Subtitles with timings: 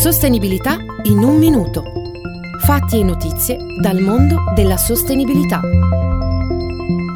[0.00, 1.84] Sostenibilità in un minuto.
[2.60, 5.60] Fatti e notizie dal mondo della sostenibilità.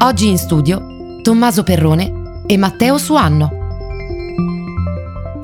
[0.03, 3.64] Oggi in studio Tommaso Perrone e Matteo Suanno.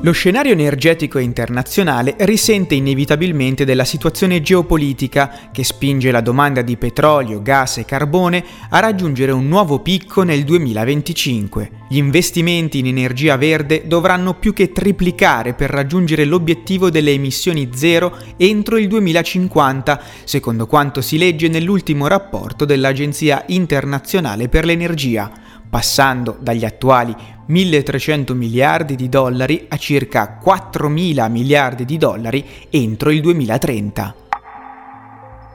[0.03, 7.39] Lo scenario energetico internazionale risente inevitabilmente della situazione geopolitica che spinge la domanda di petrolio,
[7.43, 11.69] gas e carbone a raggiungere un nuovo picco nel 2025.
[11.87, 18.17] Gli investimenti in energia verde dovranno più che triplicare per raggiungere l'obiettivo delle emissioni zero
[18.37, 25.31] entro il 2050, secondo quanto si legge nell'ultimo rapporto dell'Agenzia internazionale per l'energia
[25.71, 27.15] passando dagli attuali
[27.47, 34.15] 1.300 miliardi di dollari a circa 4.000 miliardi di dollari entro il 2030.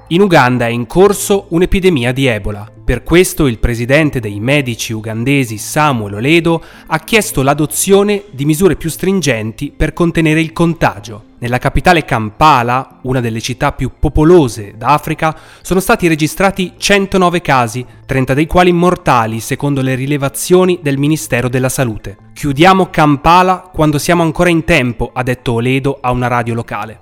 [0.08, 2.70] In Uganda è in corso un'epidemia di Ebola.
[2.84, 8.88] Per questo il presidente dei medici ugandesi Samuel Oledo ha chiesto l'adozione di misure più
[8.88, 11.24] stringenti per contenere il contagio.
[11.38, 18.32] Nella capitale Kampala, una delle città più popolose d'Africa, sono stati registrati 109 casi, 30
[18.32, 22.16] dei quali mortali secondo le rilevazioni del Ministero della Salute.
[22.32, 26.98] Chiudiamo Kampala quando siamo ancora in tempo, ha detto Oledo a una radio locale.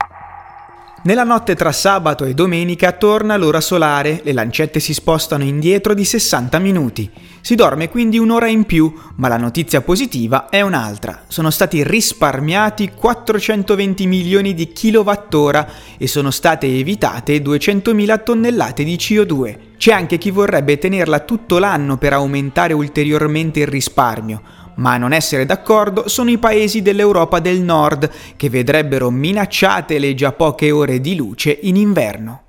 [1.06, 6.02] Nella notte tra sabato e domenica torna l'ora solare, le lancette si spostano indietro di
[6.02, 7.10] 60 minuti.
[7.42, 11.24] Si dorme quindi un'ora in più, ma la notizia positiva è un'altra.
[11.28, 19.56] Sono stati risparmiati 420 milioni di kilowattora e sono state evitate 200.000 tonnellate di CO2.
[19.76, 25.12] C'è anche chi vorrebbe tenerla tutto l'anno per aumentare ulteriormente il risparmio ma a non
[25.12, 31.00] essere d'accordo sono i paesi dell'Europa del Nord che vedrebbero minacciate le già poche ore
[31.00, 32.44] di luce in inverno.